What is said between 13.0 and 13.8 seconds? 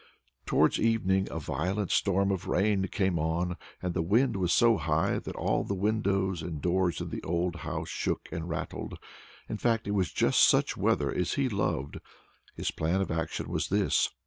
action was